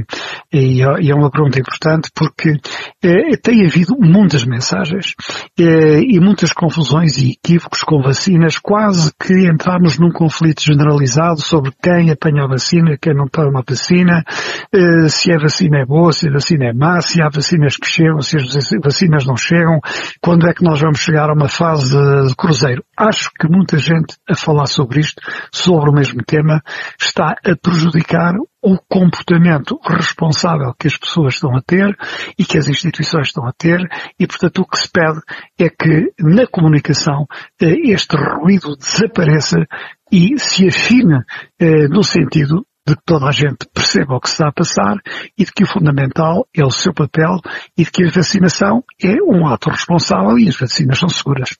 e, 0.51 0.81
é 0.81 1.15
uma 1.15 1.31
pergunta 1.31 1.61
importante 1.61 2.09
porque 2.15 2.53
uh, 2.53 3.41
tem 3.43 3.67
havido 3.67 3.95
muitas 4.01 4.47
mensagens 4.47 5.13
uh, 5.61 6.01
e 6.01 6.19
muitas 6.19 6.51
confusões 6.55 7.19
e 7.19 7.33
equívocos 7.33 7.83
com 7.83 8.01
vacinas, 8.01 8.59
quase 8.59 9.13
que 9.23 9.35
entramos 9.51 9.99
num 9.99 10.11
conflito 10.11 10.63
generalizado 10.63 11.43
sobre 11.43 11.73
quem 11.83 12.11
apanha 12.11 12.45
a 12.45 12.49
vacina, 12.49 12.97
quem 12.99 13.15
não 13.15 13.29
toma 13.29 13.61
a 13.61 13.65
vacina, 13.69 14.25
se 15.09 15.31
a 15.31 15.39
vacina 15.39 15.83
é 15.83 15.85
boa, 15.85 16.11
se 16.13 16.29
a 16.29 16.33
vacina 16.33 16.71
é 16.71 16.73
má, 16.73 17.03
se 17.03 17.21
há 17.21 17.29
vacinas 17.29 17.77
que 17.77 17.87
chegam, 17.87 18.23
se 18.39 18.59
as 18.59 18.69
vacinas 18.83 19.27
não 19.27 19.37
chegam, 19.37 19.81
quando 20.21 20.49
é 20.49 20.55
que 20.55 20.63
nós 20.63 20.81
vamos 20.81 20.99
chegar 20.99 21.31
a 21.31 21.35
uma 21.35 21.49
fase 21.49 21.97
de 22.27 22.35
cruzeiro? 22.37 22.85
Acho 22.97 23.31
que 23.39 23.49
muita 23.49 23.79
gente 23.79 24.17
a 24.29 24.35
falar 24.35 24.67
sobre 24.67 25.01
isto, 25.01 25.23
sobre 25.53 25.91
o 25.91 25.93
mesmo 25.93 26.23
tema, 26.23 26.63
está 27.01 27.35
a 27.45 27.57
prejudicar 27.57 28.35
o 28.63 28.79
comportamento 28.89 29.79
responsável 29.83 30.75
que 30.79 30.87
as 30.87 30.97
pessoas 30.97 31.35
estão 31.35 31.57
a 31.57 31.63
ter 31.63 31.97
e 32.39 32.45
que 32.45 32.59
as 32.59 32.69
instituições 32.69 33.29
estão 33.29 33.47
a 33.47 33.53
ter 33.53 33.81
e, 34.19 34.27
portanto, 34.27 34.61
o 34.61 34.67
que 34.67 34.79
se 34.79 34.91
pede 34.91 35.21
é 35.59 35.69
que 35.71 36.13
na 36.21 36.47
comunicação 36.47 37.27
eh, 37.61 37.91
este 37.91 38.17
ruído 38.17 38.77
desapareça 38.77 39.67
e 40.13 40.39
se 40.39 40.69
afine 40.69 41.23
eh, 41.59 41.89
no 41.89 42.03
sentido 42.03 42.67
de 42.87 42.97
que 42.97 43.03
toda 43.05 43.27
a 43.27 43.33
gente 43.33 43.67
perceba 43.73 44.17
o 44.17 44.21
que 44.21 44.29
se 44.29 44.35
está 44.35 44.49
a 44.49 44.53
passar 44.53 44.97
e 45.37 45.45
de 45.45 45.53
que 45.53 45.65
o 45.65 45.67
fundamental 45.67 46.47
é 46.55 46.65
o 46.65 46.71
seu 46.71 46.93
papel 46.93 47.39
e 47.77 47.85
de 47.85 47.91
que 47.91 48.05
a 48.05 48.11
vacinação 48.11 48.83
é 49.03 49.15
um 49.23 49.47
ato 49.47 49.71
responsável 49.71 50.39
e 50.39 50.49
as 50.49 50.57
vacinas 50.57 50.99
são 50.99 51.09
seguras. 51.09 51.51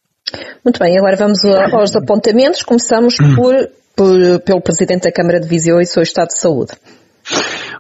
Muito 0.65 0.79
bem, 0.79 0.99
agora 0.99 1.17
vamos 1.17 1.45
aos 1.45 1.95
apontamentos. 1.97 2.63
Começamos 2.63 3.17
hum. 3.21 3.35
por, 3.35 3.55
por, 3.97 4.41
pelo 4.41 4.61
Presidente 4.61 5.05
da 5.05 5.13
Câmara 5.13 5.41
de 5.41 5.49
Viseu 5.49 5.81
e 5.81 5.87
seu 5.87 6.03
estado 6.03 6.29
de 6.29 6.39
saúde. 6.39 6.73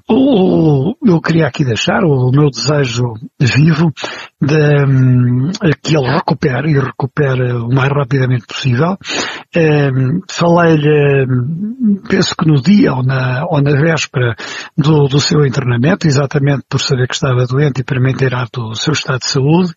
O, 0.09 0.95
eu 1.07 1.21
queria 1.21 1.47
aqui 1.47 1.65
deixar 1.65 2.05
o 2.05 2.31
meu 2.31 2.51
desejo 2.51 3.15
vivo 3.39 3.93
de, 4.41 4.85
hum, 4.85 5.51
que 5.83 5.97
ele 5.97 6.09
recupere 6.09 6.71
e 6.71 6.79
recupere 6.79 7.53
o 7.53 7.69
mais 7.69 7.91
rapidamente 7.91 8.47
possível. 8.47 8.97
Um, 9.55 10.21
Falei-lhe, 10.31 11.27
penso 12.09 12.35
que 12.37 12.47
no 12.47 12.63
dia 12.63 12.95
ou 12.95 13.03
na, 13.03 13.45
ou 13.47 13.61
na 13.61 13.73
véspera 13.73 14.35
do, 14.77 15.09
do 15.09 15.21
seu 15.21 15.45
internamento, 15.45 16.07
exatamente 16.07 16.65
por 16.69 16.81
saber 16.81 17.07
que 17.07 17.15
estava 17.15 17.47
doente 17.47 17.81
e 17.81 17.85
para 17.85 18.01
me 18.01 18.13
inteirar 18.13 18.47
do 18.53 18.75
seu 18.75 18.93
estado 18.93 19.19
de 19.19 19.27
saúde, 19.27 19.75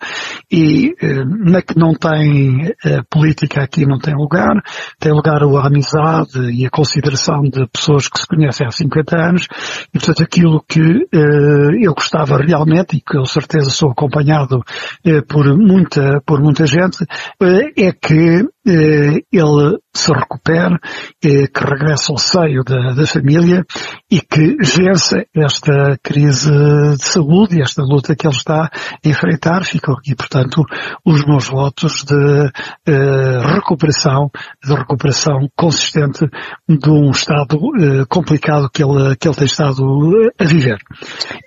e 0.51 0.95
um, 1.03 1.51
na 1.51 1.61
que 1.61 1.77
não 1.77 1.93
tem 1.93 2.73
a 2.85 3.03
política 3.09 3.63
aqui 3.63 3.85
não 3.85 3.99
tem 3.99 4.15
lugar, 4.15 4.61
tem 4.99 5.11
lugar 5.11 5.43
a 5.43 5.67
amizade 5.67 6.39
e 6.51 6.65
a 6.65 6.69
consideração 6.69 7.41
de 7.41 7.67
pessoas 7.67 8.07
que 8.07 8.19
se 8.19 8.27
conhecem 8.27 8.65
há 8.65 8.71
50 8.71 9.17
anos, 9.17 9.47
e 9.93 9.99
portanto 9.99 10.23
aquilo 10.23 10.63
que 10.67 10.79
uh, 10.79 11.71
eu 11.81 11.93
gostava 11.93 12.37
realmente, 12.37 12.95
e 12.97 13.01
que 13.01 13.17
eu 13.17 13.25
certeza 13.25 13.69
sou 13.69 13.91
acompanhado 13.91 14.52
uh, 14.59 15.25
por 15.27 15.57
muita, 15.57 16.21
por 16.25 16.41
muita 16.41 16.65
gente, 16.65 17.03
uh, 17.03 17.71
é 17.77 17.91
que 17.91 18.47
ele 18.65 19.79
se 19.95 20.11
recupere, 20.11 20.79
que 21.21 21.47
regresse 21.55 22.11
ao 22.11 22.17
seio 22.17 22.63
da, 22.63 22.93
da 22.93 23.05
família 23.05 23.65
e 24.09 24.21
que 24.21 24.55
vença 24.57 25.25
esta 25.35 25.97
crise 26.01 26.51
de 26.51 27.03
saúde 27.03 27.57
e 27.57 27.61
esta 27.61 27.83
luta 27.83 28.15
que 28.15 28.27
ele 28.27 28.35
está 28.35 28.65
a 28.65 29.09
enfrentar. 29.09 29.63
Ficam 29.63 29.95
aqui, 29.95 30.15
portanto, 30.15 30.63
os 31.05 31.25
meus 31.25 31.47
votos 31.47 32.03
de 32.03 32.51
recuperação, 33.53 34.29
de 34.63 34.73
recuperação 34.73 35.47
consistente 35.55 36.25
de 36.67 36.89
um 36.89 37.11
estado 37.11 37.59
complicado 38.09 38.69
que 38.69 38.83
ele, 38.83 39.15
que 39.15 39.27
ele 39.27 39.35
tem 39.35 39.45
estado 39.45 39.83
a 40.39 40.43
viver. 40.43 40.77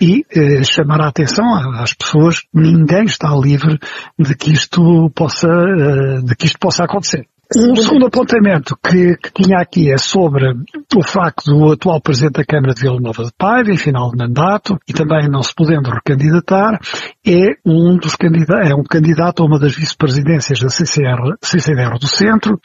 E 0.00 0.24
eh, 0.30 0.62
chamar 0.64 1.00
a 1.00 1.08
atenção 1.08 1.44
às 1.74 1.94
pessoas, 1.94 2.42
ninguém 2.52 3.04
está 3.04 3.34
livre 3.34 3.78
de 4.18 4.34
que 4.34 4.52
isto 4.52 5.10
possa, 5.14 5.48
eh, 5.48 6.20
de 6.22 6.36
que 6.36 6.46
isto 6.46 6.58
possa 6.58 6.84
acontecer. 6.84 7.26
O 7.54 7.76
segundo 7.76 8.06
apontamento 8.06 8.76
que, 8.82 9.16
que, 9.16 9.30
tinha 9.30 9.58
aqui 9.58 9.92
é 9.92 9.96
sobre 9.96 10.52
o 10.96 11.02
facto 11.02 11.44
do 11.52 11.72
atual 11.72 12.00
Presidente 12.00 12.38
da 12.38 12.44
Câmara 12.44 12.72
de 12.72 12.80
Vila 12.80 12.98
Nova 12.98 13.24
de 13.24 13.30
Paiva, 13.36 13.70
em 13.70 13.76
final 13.76 14.10
de 14.10 14.16
mandato, 14.16 14.78
e 14.88 14.94
também 14.94 15.28
não 15.28 15.42
se 15.42 15.54
podendo 15.54 15.90
recandidatar, 15.90 16.80
é 17.26 17.56
um 17.66 17.98
dos 17.98 18.16
candidatos, 18.16 18.70
é 18.70 18.74
um 18.74 18.82
candidato 18.82 19.42
a 19.42 19.46
uma 19.46 19.58
das 19.58 19.74
vice-presidências 19.74 20.58
da 20.58 20.68
CCR, 20.70 21.36
CCDR 21.42 21.98
do 21.98 22.06
Centro. 22.06 22.58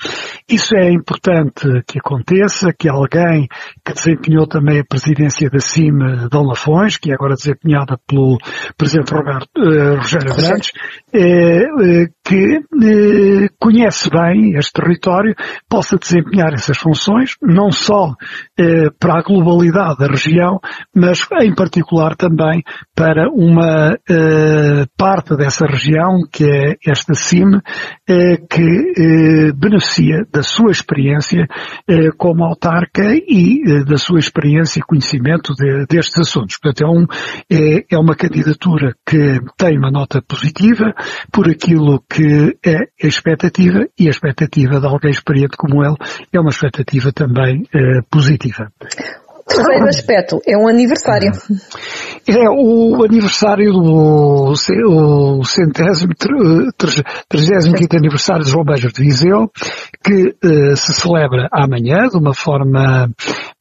Isso 0.47 0.75
é 0.77 0.91
importante 0.91 1.83
que 1.85 1.99
aconteça, 1.99 2.71
que 2.71 2.87
alguém 2.87 3.49
que 3.85 3.93
desempenhou 3.93 4.47
também 4.47 4.79
a 4.79 4.85
presidência 4.85 5.49
da 5.49 5.59
CIM 5.59 5.97
Dom 6.29 6.45
Lafões, 6.47 6.97
que 6.97 7.11
é 7.11 7.15
agora 7.15 7.35
desempenhada 7.35 7.99
pelo 8.07 8.37
Presidente 8.77 9.13
Roberto, 9.13 9.49
uh, 9.57 9.95
Rogério 9.97 10.33
Brandes, 10.35 10.71
uh, 11.13 12.05
uh, 12.05 12.21
que 12.23 13.49
conhece 13.59 14.09
bem 14.09 14.55
este 14.55 14.71
território 14.71 15.35
possa 15.67 15.97
desempenhar 15.97 16.53
essas 16.53 16.77
funções, 16.77 17.35
não 17.41 17.71
só 17.71 18.15
eh, 18.57 18.89
para 18.99 19.19
a 19.19 19.23
globalidade 19.23 19.97
da 19.97 20.07
região, 20.07 20.59
mas 20.95 21.25
em 21.41 21.53
particular 21.53 22.15
também 22.15 22.63
para 22.95 23.29
uma 23.29 23.97
eh, 24.09 24.85
parte 24.97 25.35
dessa 25.35 25.65
região, 25.65 26.21
que 26.31 26.43
é 26.43 26.75
esta 26.85 27.13
CIM, 27.13 27.59
eh, 28.07 28.37
que 28.49 28.61
eh, 28.61 29.51
beneficia 29.53 30.25
da 30.31 30.43
sua 30.43 30.71
experiência 30.71 31.47
eh, 31.87 32.09
como 32.17 32.43
autarca 32.43 33.03
e 33.15 33.61
eh, 33.65 33.83
da 33.83 33.97
sua 33.97 34.19
experiência 34.19 34.79
e 34.79 34.83
conhecimento 34.83 35.53
de, 35.53 35.85
destes 35.87 36.19
assuntos. 36.19 36.57
Portanto, 36.61 36.83
é, 36.83 36.87
um, 36.87 37.05
é, 37.49 37.85
é 37.91 37.97
uma 37.97 38.15
candidatura 38.15 38.93
que 39.05 39.39
tem 39.57 39.77
uma 39.77 39.91
nota 39.91 40.21
positiva 40.21 40.93
por 41.31 41.49
aquilo 41.49 42.03
que 42.09 42.57
é 42.65 42.77
a 43.03 43.07
expectativa 43.07 43.87
e 43.99 44.07
a 44.07 44.11
expectativa 44.11 44.79
de 44.79 44.85
alguém 44.85 45.11
experiente 45.11 45.57
como 45.57 45.83
ele 45.83 45.95
é 46.31 46.39
uma 46.39 46.49
expectativa 46.49 47.11
também 47.11 47.63
uh, 47.63 48.00
positiva. 48.09 48.71
Terceiro 49.47 49.87
aspecto, 49.87 50.41
é 50.47 50.57
um 50.57 50.67
aniversário. 50.67 51.31
É 52.27 52.49
o 52.49 53.03
aniversário 53.03 53.73
do 53.73 54.53
o 54.85 55.43
centésimo, 55.43 56.13
trigésimo 57.27 57.75
quinto 57.75 57.97
aniversário 57.97 58.43
dos 58.43 58.53
Bombeiros 58.53 58.93
de 58.93 59.03
Viseu, 59.03 59.49
que 60.03 60.35
uh, 60.43 60.75
se 60.75 60.93
celebra 60.93 61.47
amanhã 61.51 62.07
de 62.07 62.17
uma 62.17 62.33
forma, 62.33 63.09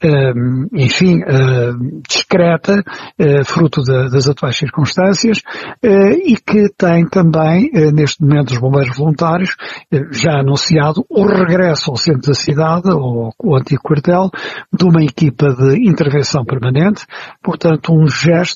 uh, 0.04 0.68
enfim, 0.74 1.20
uh, 1.22 2.02
discreta, 2.06 2.82
fruto 3.44 3.82
de, 3.82 4.10
das 4.10 4.28
atuais 4.28 4.56
circunstâncias, 4.56 5.40
e 5.82 6.36
que 6.36 6.68
tem 6.76 7.06
também, 7.06 7.70
neste 7.92 8.22
momento, 8.22 8.52
os 8.52 8.58
Bombeiros 8.58 8.96
Voluntários, 8.96 9.56
já 10.10 10.40
anunciado 10.40 11.04
o 11.08 11.24
regresso 11.24 11.90
ao 11.90 11.96
centro 11.96 12.28
da 12.28 12.34
cidade, 12.34 12.90
ou 12.90 13.32
o 13.38 13.56
antigo 13.56 13.82
quartel, 13.82 14.30
de 14.72 14.84
uma 14.84 15.02
equipa 15.02 15.54
de 15.54 15.88
intervenção 15.88 16.44
permanente, 16.44 17.04
portanto, 17.42 17.92
um 17.92 18.06
gesto 18.08 18.49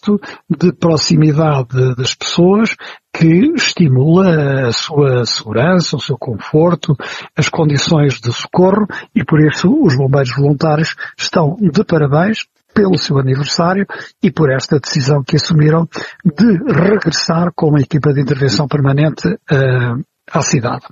de 0.48 0.72
proximidade 0.72 1.94
das 1.96 2.14
pessoas 2.14 2.74
que 3.12 3.52
estimula 3.54 4.68
a 4.68 4.72
sua 4.72 5.24
segurança, 5.24 5.96
o 5.96 6.00
seu 6.00 6.18
conforto, 6.18 6.96
as 7.36 7.48
condições 7.48 8.20
de 8.20 8.32
socorro 8.32 8.86
e 9.14 9.24
por 9.24 9.40
isso 9.40 9.72
os 9.82 9.96
bombeiros 9.96 10.34
voluntários 10.36 10.96
estão 11.16 11.56
de 11.60 11.84
parabéns 11.84 12.46
pelo 12.74 12.98
seu 12.98 13.18
aniversário 13.18 13.86
e 14.22 14.32
por 14.32 14.50
esta 14.50 14.80
decisão 14.80 15.22
que 15.22 15.36
assumiram 15.36 15.88
de 16.24 16.58
regressar 16.72 17.52
com 17.54 17.68
uma 17.68 17.80
equipa 17.80 18.12
de 18.12 18.20
intervenção 18.20 18.66
permanente 18.66 19.28
uh, 19.28 20.04
à 20.32 20.42
cidade. 20.42 20.84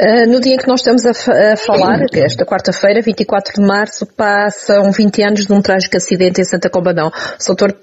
Uh, 0.00 0.26
no 0.30 0.40
dia 0.40 0.54
em 0.54 0.58
que 0.58 0.66
nós 0.66 0.80
estamos 0.80 1.04
a, 1.06 1.52
a 1.52 1.56
falar, 1.56 2.00
é 2.12 2.20
esta 2.20 2.44
quarta-feira, 2.44 3.00
24 3.00 3.54
de 3.54 3.66
março, 3.66 4.06
passam 4.06 4.90
20 4.90 5.22
anos 5.22 5.46
de 5.46 5.52
um 5.52 5.62
trágico 5.62 5.96
acidente 5.96 6.40
em 6.40 6.44
Santa 6.44 6.68
Combadão. 6.68 7.08
O 7.08 7.46
doutor 7.46 7.76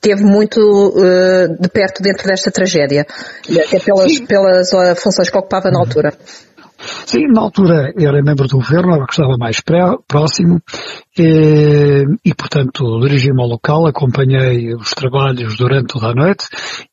teve 0.00 0.22
muito 0.22 0.58
uh, 0.60 1.60
de 1.60 1.68
perto 1.68 2.02
dentro 2.02 2.26
desta 2.26 2.50
tragédia, 2.50 3.06
até 3.48 3.78
pelas, 3.80 4.18
pelas 4.20 4.70
funções 5.00 5.30
que 5.30 5.38
ocupava 5.38 5.70
na 5.70 5.80
altura. 5.80 6.12
Sim, 7.06 7.26
na 7.28 7.42
altura 7.42 7.92
era 7.98 8.22
membro 8.22 8.46
do 8.46 8.56
governo, 8.56 8.94
era 8.94 9.06
que 9.06 9.12
estava 9.12 9.36
mais 9.36 9.60
próximo, 10.08 10.62
e, 11.18 12.04
e 12.24 12.34
portanto 12.34 13.00
dirigi-me 13.00 13.42
ao 13.42 13.48
local, 13.48 13.86
acompanhei 13.86 14.74
os 14.74 14.90
trabalhos 14.90 15.56
durante 15.56 15.92
toda 15.92 16.08
a 16.08 16.14
noite 16.14 16.46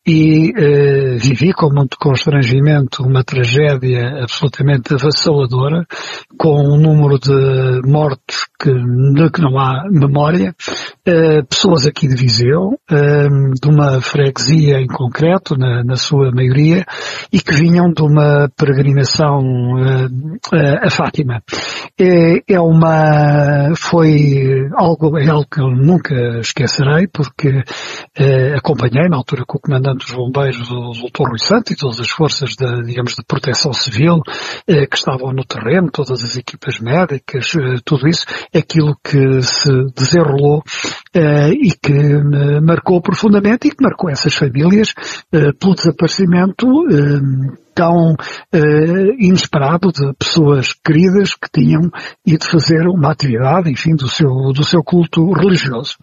e 0.07 0.53
eh, 0.55 1.17
vivi 1.17 1.53
com 1.53 1.69
muito 1.69 1.97
constrangimento 1.99 3.03
uma 3.03 3.23
tragédia 3.23 4.23
absolutamente 4.23 4.93
avassaladora, 4.93 5.85
com 6.37 6.61
um 6.61 6.77
número 6.77 7.19
de 7.19 7.81
mortos 7.85 8.47
que, 8.59 8.71
de 8.71 9.29
que 9.29 9.41
não 9.41 9.59
há 9.59 9.83
memória, 9.91 10.55
eh, 11.05 11.43
pessoas 11.43 11.85
aqui 11.85 12.07
de 12.07 12.15
Viseu, 12.15 12.79
eh, 12.89 13.27
de 13.61 13.69
uma 13.69 14.01
freguesia 14.01 14.79
em 14.79 14.87
concreto, 14.87 15.55
na, 15.57 15.83
na, 15.83 15.95
sua 15.95 16.31
maioria, 16.31 16.85
e 17.31 17.39
que 17.39 17.53
vinham 17.53 17.91
de 17.91 18.01
uma 18.01 18.49
peregrinação 18.57 19.41
a 20.81 20.89
Fátima. 20.89 21.43
É, 21.99 22.53
é 22.53 22.59
uma, 22.59 23.73
foi 23.75 24.06
algo, 24.75 25.17
é 25.17 25.27
algo 25.27 25.47
que 25.49 25.59
eu 25.59 25.69
nunca 25.69 26.39
esquecerei, 26.39 27.07
porque 27.07 27.63
eh, 28.15 28.55
acompanhei 28.55 29.07
na 29.09 29.17
altura 29.17 29.43
com 29.45 29.57
o 29.57 29.61
comandante 29.61 30.05
dos 30.05 30.15
bombeiros, 30.15 30.69
o 30.71 30.91
Dr. 30.91 31.29
Rui 31.29 31.39
Santo, 31.39 31.73
e 31.73 31.75
todas 31.75 31.99
as 31.99 32.09
forças 32.09 32.51
de, 32.55 32.83
digamos, 32.83 33.13
de 33.13 33.23
proteção 33.25 33.73
civil, 33.73 34.21
eh, 34.67 34.85
que 34.85 34.97
estavam 34.97 35.31
no 35.33 35.43
terreno, 35.43 35.89
todas 35.91 36.23
as 36.23 36.37
equipas 36.37 36.79
médicas, 36.79 37.53
eh, 37.55 37.79
tudo 37.83 38.07
isso, 38.07 38.25
aquilo 38.55 38.95
que 39.03 39.41
se 39.41 39.69
desenrolou 39.95 40.63
eh, 41.17 41.49
e 41.49 41.71
que 41.71 41.93
me 41.93 42.61
marcou 42.61 43.01
profundamente 43.01 43.67
e 43.67 43.71
que 43.71 43.81
marcou 43.83 44.07
essas 44.07 44.35
famílias 44.35 44.93
eh, 45.31 45.51
pelo 45.59 45.73
desaparecimento 45.73 46.67
eh, 46.91 47.57
tão 47.73 48.13
uh, 48.13 49.13
inesperado 49.19 49.91
de 49.91 50.11
pessoas 50.17 50.73
queridas 50.73 51.35
que 51.35 51.47
tinham 51.53 51.91
ido 52.25 52.43
fazer 52.43 52.87
uma 52.87 53.11
atividade, 53.11 53.69
enfim, 53.69 53.95
do 53.95 54.07
seu, 54.07 54.51
do 54.51 54.63
seu 54.63 54.83
culto 54.83 55.31
religioso. 55.31 55.95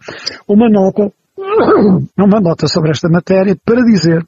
Uma 0.47 0.69
nota 0.69 1.11
uma 1.37 2.39
nota 2.39 2.67
sobre 2.67 2.91
esta 2.91 3.09
matéria 3.09 3.57
para 3.65 3.83
dizer 3.83 4.25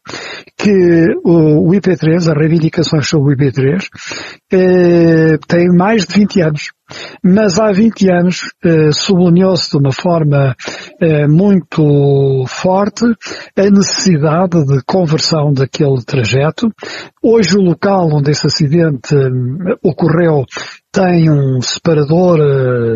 que 0.58 1.16
o 1.24 1.72
IP3, 1.72 2.18
as 2.18 2.28
reivindicações 2.28 3.08
sobre 3.08 3.34
o 3.34 3.38
IP3, 3.38 3.88
eh, 4.52 5.38
têm 5.48 5.70
mais 5.70 6.06
de 6.06 6.16
20 6.16 6.42
anos. 6.42 6.72
Mas 7.22 7.60
há 7.60 7.72
20 7.72 8.10
anos 8.10 8.54
eh, 8.64 8.92
sublinhou-se 8.92 9.72
de 9.72 9.78
uma 9.78 9.92
forma 9.92 10.56
eh, 11.02 11.28
muito 11.28 12.46
forte 12.48 13.06
a 13.58 13.70
necessidade 13.70 14.66
de 14.66 14.82
conversão 14.86 15.54
daquele 15.54 16.02
trajeto. 16.06 16.72
Hoje 17.22 17.58
o 17.58 17.62
local 17.62 18.10
onde 18.14 18.32
esse 18.32 18.48
acidente 18.48 19.14
eh, 19.14 19.76
ocorreu 19.84 20.46
tem 20.98 21.30
um 21.30 21.62
separador 21.62 22.40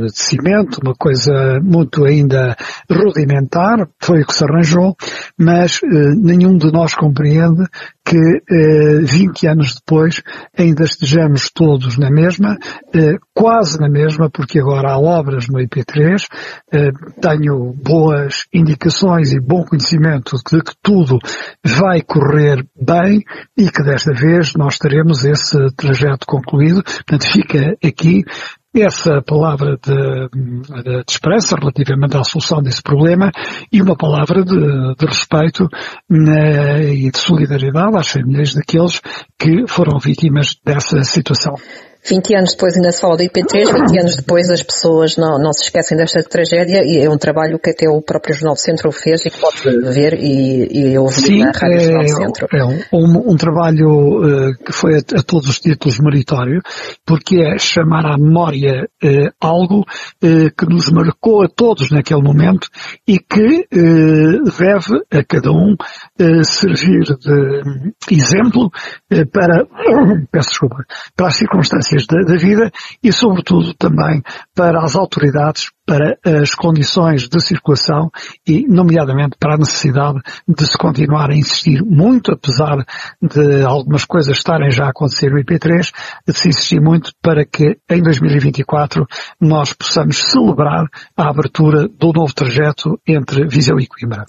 de 0.07 0.19
cimento, 0.19 0.79
uma 0.83 0.95
coisa 0.95 1.59
muito 1.61 2.03
ainda 2.03 2.57
rudimentar, 2.89 3.87
foi 4.01 4.23
o 4.23 4.25
que 4.25 4.33
se 4.33 4.43
arranjou, 4.43 4.95
mas 5.37 5.79
nenhum 5.83 6.57
de 6.57 6.71
nós 6.71 6.95
compreende 6.95 7.63
que 8.03 8.17
eh, 8.17 9.01
20 9.03 9.47
anos 9.47 9.75
depois 9.75 10.21
ainda 10.57 10.83
estejamos 10.83 11.51
todos 11.53 11.97
na 11.97 12.09
mesma, 12.09 12.57
eh, 12.93 13.17
quase 13.33 13.79
na 13.79 13.87
mesma, 13.87 14.29
porque 14.29 14.59
agora 14.59 14.91
há 14.91 14.99
obras 14.99 15.47
no 15.47 15.59
IP3, 15.59 16.25
eh, 16.73 16.89
tenho 17.21 17.73
boas 17.73 18.45
indicações 18.53 19.31
e 19.31 19.39
bom 19.39 19.63
conhecimento 19.63 20.35
de 20.51 20.61
que 20.61 20.73
tudo 20.81 21.19
vai 21.63 22.01
correr 22.01 22.65
bem 22.75 23.23
e 23.57 23.69
que 23.69 23.83
desta 23.83 24.13
vez 24.13 24.55
nós 24.55 24.77
teremos 24.77 25.23
esse 25.23 25.57
trajeto 25.77 26.25
concluído. 26.25 26.83
Portanto, 26.83 27.27
fica 27.27 27.77
aqui 27.91 28.23
essa 28.73 29.21
palavra 29.21 29.77
de, 29.77 30.29
de, 30.83 31.03
esperança 31.07 31.57
relativamente 31.59 32.15
à 32.15 32.23
solução 32.23 32.61
desse 32.61 32.81
problema 32.81 33.29
e 33.71 33.81
uma 33.81 33.97
palavra 33.97 34.45
de, 34.45 34.95
de 34.97 35.05
respeito 35.05 35.67
né, 36.09 36.93
e 36.93 37.11
de 37.11 37.17
solidariedade 37.17 37.97
às 37.97 38.07
famílias 38.07 38.53
daqueles 38.53 39.01
que 39.37 39.67
foram 39.67 39.99
vítimas 39.99 40.55
dessa 40.63 41.03
situação. 41.03 41.55
20 42.03 42.35
anos 42.35 42.51
depois 42.53 42.75
ainda 42.75 42.91
se 42.91 42.99
fala 42.99 43.17
do 43.17 43.23
IP3, 43.23 43.87
20 43.87 43.99
anos 43.99 44.15
depois 44.15 44.49
as 44.49 44.63
pessoas 44.63 45.17
não, 45.17 45.37
não 45.37 45.53
se 45.53 45.65
esquecem 45.65 45.97
desta 45.97 46.23
tragédia 46.23 46.83
e 46.83 46.99
é 46.99 47.09
um 47.09 47.17
trabalho 47.17 47.59
que 47.59 47.69
até 47.69 47.87
o 47.87 48.01
próprio 48.01 48.33
Jornal 48.33 48.55
do 48.55 48.59
Centro 48.59 48.91
fez 48.91 49.25
e 49.25 49.29
que 49.29 49.39
pode 49.39 49.93
ver 49.93 50.13
e, 50.15 50.91
e 50.91 50.97
ouvir 50.97 51.21
Sim, 51.21 51.39
na 51.39 51.51
Rádio 51.51 51.77
é, 51.77 51.79
Jornal 51.79 52.03
do 52.03 52.09
Centro. 52.09 52.47
É 52.51 52.65
um, 52.65 52.79
um, 52.93 53.31
um 53.31 53.37
trabalho 53.37 53.89
uh, 53.89 54.53
que 54.63 54.73
foi 54.73 54.95
a, 54.95 55.19
a, 55.19 55.23
todos 55.23 55.47
os 55.49 55.59
títulos 55.59 55.99
meritório, 55.99 56.61
porque 57.05 57.41
é 57.41 57.57
chamar 57.59 58.05
à 58.05 58.17
memória 58.17 58.89
uh, 59.03 59.31
algo 59.39 59.81
uh, 59.81 60.55
que 60.57 60.65
nos 60.67 60.89
marcou 60.89 61.43
a 61.43 61.47
todos 61.47 61.91
naquele 61.91 62.21
momento 62.21 62.67
e 63.07 63.19
que 63.19 63.67
deve 63.71 65.03
a 65.11 65.23
cada 65.23 65.51
um 65.51 65.75
servir 66.43 67.03
de 67.03 68.15
exemplo 68.15 68.69
para, 69.31 69.65
peço 70.31 70.49
desculpa, 70.49 70.85
para 71.15 71.27
as 71.27 71.35
circunstâncias 71.35 71.90
circunstâncias 71.91 72.05
da, 72.07 72.21
da 72.21 72.37
vida 72.37 72.71
e, 73.03 73.11
sobretudo, 73.11 73.73
também 73.73 74.21
para 74.55 74.83
as 74.83 74.95
autoridades, 74.95 75.69
para 75.85 76.17
as 76.23 76.55
condições 76.55 77.27
de 77.27 77.41
circulação 77.41 78.09
e, 78.47 78.65
nomeadamente, 78.67 79.35
para 79.39 79.55
a 79.55 79.57
necessidade 79.57 80.19
de 80.47 80.65
se 80.65 80.77
continuar 80.77 81.29
a 81.29 81.35
insistir 81.35 81.83
muito, 81.83 82.31
apesar 82.31 82.85
de 83.21 83.63
algumas 83.63 84.05
coisas 84.05 84.37
estarem 84.37 84.71
já 84.71 84.85
a 84.85 84.89
acontecer 84.89 85.31
no 85.31 85.39
IP3, 85.39 85.91
de 86.27 86.33
se 86.33 86.49
insistir 86.49 86.79
muito 86.79 87.11
para 87.21 87.45
que 87.45 87.77
em 87.89 88.01
2024 88.01 89.05
nós 89.39 89.73
possamos 89.73 90.17
celebrar 90.17 90.85
a 91.17 91.29
abertura 91.29 91.87
do 91.87 92.13
novo 92.13 92.33
trajeto 92.33 92.99
entre 93.07 93.47
Viseu 93.47 93.79
e 93.79 93.87
Coimbra. 93.87 94.25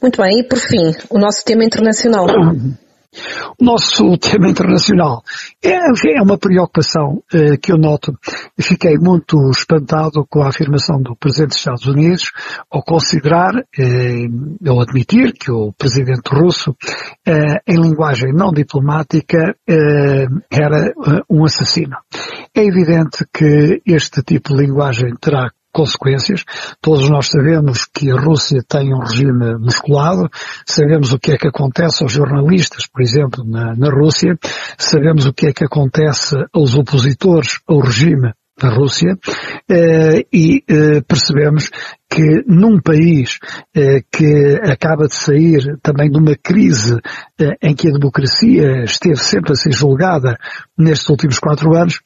Muito 0.00 0.20
bem, 0.20 0.40
e 0.40 0.44
por 0.44 0.58
fim, 0.58 0.94
o 1.10 1.18
nosso 1.18 1.44
tema 1.44 1.64
internacional. 1.64 2.26
O 3.58 3.64
nosso 3.64 4.16
tema 4.18 4.48
internacional 4.48 5.22
é, 5.62 5.76
é 6.16 6.22
uma 6.22 6.36
preocupação 6.36 7.22
eh, 7.32 7.56
que 7.56 7.72
eu 7.72 7.78
noto. 7.78 8.18
Fiquei 8.58 8.96
muito 8.98 9.50
espantado 9.50 10.26
com 10.28 10.42
a 10.42 10.48
afirmação 10.48 11.00
do 11.00 11.14
Presidente 11.16 11.50
dos 11.50 11.58
Estados 11.58 11.86
Unidos 11.86 12.32
ao 12.70 12.82
considerar, 12.82 13.54
eh, 13.78 14.26
ou 14.68 14.80
admitir, 14.80 15.32
que 15.32 15.50
o 15.50 15.72
Presidente 15.72 16.28
russo, 16.32 16.76
eh, 17.26 17.60
em 17.66 17.76
linguagem 17.80 18.32
não 18.32 18.50
diplomática, 18.52 19.54
era 20.50 20.92
um 21.28 21.44
assassino. 21.44 21.96
É 22.54 22.64
evidente 22.64 23.24
que 23.32 23.82
este 23.86 24.22
tipo 24.22 24.54
de 24.54 24.62
linguagem 24.62 25.14
terá 25.20 25.50
consequências. 25.74 26.44
Todos 26.80 27.10
nós 27.10 27.26
sabemos 27.26 27.84
que 27.92 28.10
a 28.10 28.16
Rússia 28.16 28.62
tem 28.66 28.94
um 28.94 29.00
regime 29.00 29.58
musculado, 29.58 30.30
sabemos 30.64 31.12
o 31.12 31.18
que 31.18 31.32
é 31.32 31.36
que 31.36 31.48
acontece 31.48 32.02
aos 32.02 32.12
jornalistas, 32.12 32.86
por 32.86 33.02
exemplo, 33.02 33.44
na, 33.44 33.74
na 33.74 33.90
Rússia, 33.90 34.38
sabemos 34.78 35.26
o 35.26 35.32
que 35.32 35.48
é 35.48 35.52
que 35.52 35.64
acontece 35.64 36.36
aos 36.54 36.74
opositores 36.76 37.58
ao 37.66 37.80
regime 37.80 38.32
da 38.56 38.68
Rússia, 38.68 39.18
eh, 39.68 40.24
e 40.32 40.62
eh, 40.68 41.00
percebemos 41.00 41.70
que 42.08 42.44
num 42.46 42.80
país 42.80 43.40
eh, 43.74 44.02
que 44.12 44.60
acaba 44.62 45.08
de 45.08 45.14
sair 45.16 45.76
também 45.82 46.08
de 46.08 46.16
uma 46.16 46.36
crise 46.36 46.96
eh, 47.40 47.56
em 47.60 47.74
que 47.74 47.88
a 47.88 47.92
democracia 47.92 48.84
esteve 48.84 49.16
sempre 49.16 49.52
a 49.52 49.56
ser 49.56 49.72
julgada 49.72 50.38
nestes 50.78 51.08
últimos 51.08 51.40
quatro 51.40 51.74
anos, 51.74 52.00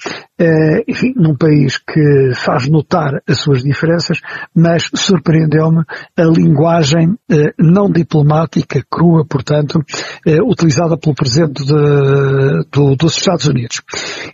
enfim, 0.87 1.13
num 1.17 1.37
país 1.37 1.79
que 1.79 2.33
faz 2.35 2.69
notar 2.69 3.23
as 3.27 3.39
suas 3.39 3.63
diferenças, 3.63 4.21
mas 4.55 4.89
surpreendeu-me 4.95 5.85
a 6.17 6.25
linguagem 6.25 7.17
eh, 7.31 7.53
não 7.59 7.91
diplomática, 7.91 8.83
crua, 8.91 9.25
portanto, 9.25 9.81
eh, 10.27 10.41
utilizada 10.43 10.97
pelo 10.97 11.15
Presidente 11.15 11.65
de, 11.65 12.65
do, 12.71 12.97
dos 12.97 13.17
Estados 13.17 13.47
Unidos. 13.47 13.83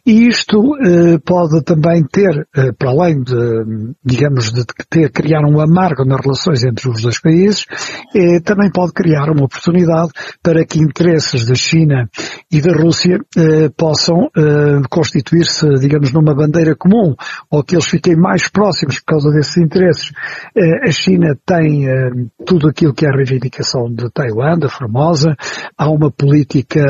E 0.07 0.27
isto 0.29 0.77
eh, 0.77 1.19
pode 1.25 1.63
também 1.63 2.05
ter, 2.05 2.47
para 2.79 2.91
além 2.91 3.23
de, 3.23 3.95
digamos, 4.05 4.53
de 4.53 4.65
ter, 4.89 5.11
criar 5.11 5.45
um 5.45 5.61
amargo 5.61 6.05
nas 6.05 6.21
relações 6.21 6.65
entre 6.65 6.89
os 6.89 7.03
dois 7.03 7.21
países, 7.21 7.67
eh, 8.15 8.41
também 8.41 8.71
pode 8.71 8.93
criar 8.93 9.31
uma 9.31 9.45
oportunidade 9.45 10.11
para 10.43 10.65
que 10.65 10.79
interesses 10.79 11.45
da 11.47 11.55
China 11.55 12.09
e 12.51 12.61
da 12.61 12.73
Rússia 12.73 13.19
eh, 13.37 13.71
possam 13.77 14.31
eh, 14.37 14.81
constituir-se, 14.91 15.67
digamos, 15.81 15.94
numa 16.13 16.35
bandeira 16.35 16.75
comum, 16.75 17.15
ou 17.51 17.63
que 17.63 17.75
eles 17.75 17.87
fiquem 17.87 18.17
mais 18.17 18.49
próximos 18.49 18.99
por 19.01 19.05
causa 19.07 19.31
desses 19.31 19.57
interesses. 19.57 20.11
Eh, 20.57 20.89
a 20.89 20.93
China 20.93 21.37
tem 21.47 21.89
eh, 21.89 22.11
tudo 22.45 22.69
aquilo 22.69 22.95
que 22.95 23.07
é 23.07 23.09
a 23.09 23.17
reivindicação 23.17 23.93
de 23.93 24.11
Taiwan, 24.11 24.59
da 24.59 24.69
Formosa, 24.69 25.37
há 25.77 25.89
uma 25.91 26.11
política 26.11 26.83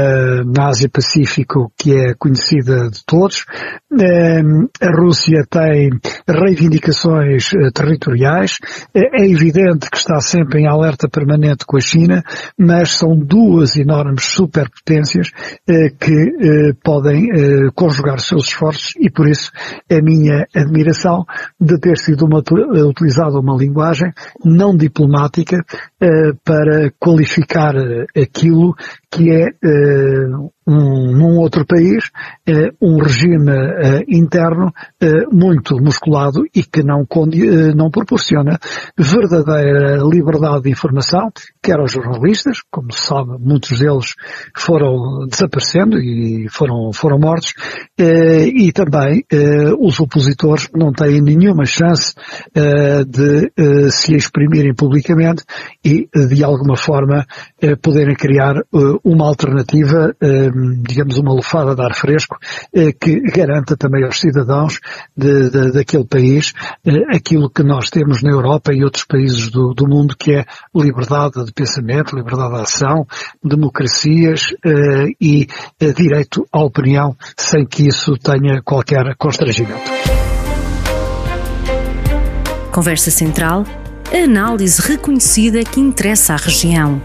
na 0.45 0.69
Ásia-Pacífico 0.69 1.73
que 1.77 1.93
é 1.93 2.15
conhecida 2.15 2.91
de 2.91 3.05
todos, 3.05 3.45
eh, 3.49 3.84
a 4.81 4.91
Rússia 5.01 5.45
tem 5.49 5.91
reivindicações 6.27 7.51
territoriais, 7.75 8.59
é 8.95 9.25
evidente 9.25 9.91
que 9.91 9.97
está 9.97 10.21
sempre 10.21 10.61
em 10.61 10.67
alerta 10.67 11.09
permanente 11.09 11.65
com 11.67 11.77
a 11.77 11.81
China, 11.81 12.23
mas 12.59 12.93
são 12.97 13.17
duas 13.17 13.77
enormes 13.77 14.25
superpotências 14.25 15.31
eh, 15.69 15.91
que 15.91 16.13
eh, 16.13 16.73
podem 16.83 17.29
eh, 17.31 17.71
conjugar 17.75 18.21
seus 18.21 18.49
esforços 18.49 18.95
e 18.99 19.11
por 19.11 19.29
isso 19.29 19.51
a 19.91 20.01
minha 20.03 20.47
admiração 20.55 21.25
de 21.61 21.79
ter 21.79 21.99
sido 21.99 22.27
uma, 22.27 22.43
utilizada 22.89 23.39
uma 23.39 23.57
linguagem 23.57 24.13
não 24.45 24.77
diplomática 24.77 25.65
eh, 26.01 26.33
para 26.45 26.91
qualificar 26.99 27.75
eh, 27.77 28.07
aquilo 28.23 28.75
que 29.11 29.31
é 29.31 29.47
eh, 29.47 30.27
um, 30.67 31.13
num 31.13 31.39
outro 31.39 31.65
país, 31.67 32.11
eh, 32.47 32.71
um 32.81 32.99
regime 32.99 33.51
eh, 33.51 34.05
interno 34.09 34.73
eh, 35.01 35.27
muito 35.31 35.77
musculado 35.77 36.45
e 36.55 36.63
que 36.63 36.83
não, 36.83 37.07
não 37.75 37.91
proporciona 37.91 38.59
verdadeira 38.97 39.99
liberdade 40.03 40.63
de 40.63 40.71
informação, 40.71 41.31
quer 41.63 41.79
aos 41.79 41.93
jornalistas, 41.93 42.59
como 42.71 42.93
se 42.93 43.07
sabe, 43.07 43.37
muitos 43.39 43.79
deles 43.79 44.15
foram 44.57 45.27
desaparecendo 45.29 45.99
e 45.99 46.47
foram, 46.51 46.93
foram 46.93 47.19
mortos, 47.19 47.53
e 47.99 48.73
também 48.73 49.25
os 49.79 49.99
opositores 50.01 50.69
não 50.75 50.93
têm 50.93 51.21
nenhuma 51.21 51.65
chance 51.65 52.15
de 53.07 53.91
se 53.91 54.15
exprimirem 54.15 54.75
publicamente 54.75 55.45
e, 55.85 56.09
de 56.29 56.45
alguma 56.45 56.77
forma, 56.77 57.27
poderem 57.83 58.15
criar 58.15 58.57
uma 59.03 59.27
alternativa 59.27 60.15
digamos, 60.83 61.17
uma 61.19 61.33
lufada 61.33 61.75
de 61.75 61.83
ar 61.83 61.95
fresco 61.95 62.39
eh, 62.73 62.93
que 62.93 63.21
garanta 63.21 63.77
também 63.77 64.05
aos 64.05 64.19
cidadãos 64.19 64.81
de, 65.17 65.51
de, 65.51 65.73
daquele 65.73 66.05
país 66.05 66.53
eh, 66.85 67.17
aquilo 67.17 67.51
que 67.51 67.63
nós 67.63 67.91
temos 67.91 68.23
na 68.23 68.31
Europa 68.31 68.73
e 68.73 68.85
outros 68.85 69.05
países 69.05 69.51
do, 69.51 69.75
do 69.75 69.89
mundo, 69.89 70.17
que 70.17 70.33
é 70.33 70.45
liberdade 70.75 71.45
de 71.45 71.53
pensamento, 71.53 72.17
liberdade 72.17 72.55
de 72.55 72.61
ação, 72.63 73.07
democracias 73.43 74.55
eh, 74.65 75.07
e 75.21 75.47
direito 75.95 76.47
à 76.53 76.61
opinião, 76.61 77.17
sem 77.37 77.67
que 77.67 77.87
isso 77.87 78.17
tenha 78.19 78.63
qualquer 78.63 79.15
constrangimento. 79.17 79.91
Conversa 82.73 83.11
Central, 83.11 83.65
a 84.13 84.25
análise 84.25 84.83
reconhecida 84.83 85.63
que 85.63 85.81
interessa 85.81 86.35
à 86.35 86.37
região. 86.37 87.01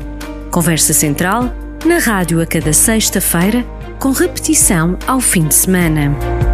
Conversa 0.50 0.94
Central 0.94 1.69
na 1.86 1.98
rádio 1.98 2.42
a 2.42 2.46
cada 2.46 2.74
sexta-feira, 2.74 3.64
com 4.00 4.12
repetição 4.12 4.98
ao 5.08 5.22
fim 5.22 5.48
de 5.48 5.56
semana. 5.56 6.49